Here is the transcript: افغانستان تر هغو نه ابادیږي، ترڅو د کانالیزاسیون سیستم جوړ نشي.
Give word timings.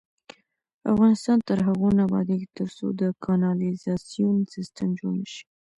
افغانستان 0.91 1.37
تر 1.47 1.57
هغو 1.67 1.87
نه 1.97 2.01
ابادیږي، 2.07 2.47
ترڅو 2.57 2.85
د 3.01 3.01
کانالیزاسیون 3.25 4.37
سیستم 4.53 4.89
جوړ 4.99 5.13
نشي. 5.21 5.43